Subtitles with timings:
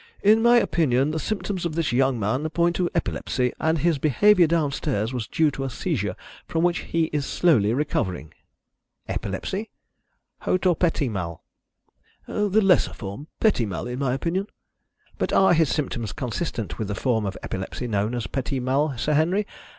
[0.23, 4.47] "In my opinion, the symptoms of this young man point to epilepsy, and his behaviour
[4.47, 6.15] downstairs was due to a seizure
[6.47, 8.33] from which he is slowly recovering."
[9.07, 9.69] "Epilepsy!
[10.39, 11.43] Haut or petit mal?"
[12.27, 14.47] "The lesser form petit mal, in my opinion."
[15.19, 19.13] "But are his symptoms consistent with the form of epilepsy known as petit mal, Sir
[19.13, 19.45] Henry?